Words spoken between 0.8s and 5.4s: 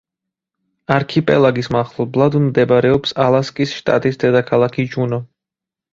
არქიპელაგის მახლობლად მდებარეობს ალასკის შტატის დედაქალაქი ჯუნო.